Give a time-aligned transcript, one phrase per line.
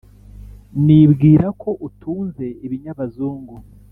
[0.85, 3.55] Nibwirako utunze ibinyabazungu